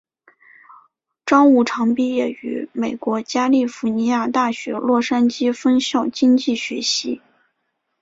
[1.27, 7.21] 张五常毕业于美国加利福尼亚大学洛杉矶分校经济学系。